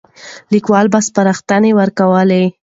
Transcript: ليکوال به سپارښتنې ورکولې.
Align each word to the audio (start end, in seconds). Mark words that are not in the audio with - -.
ليکوال 0.51 0.87
به 0.93 0.99
سپارښتنې 1.07 1.71
ورکولې. 1.79 2.43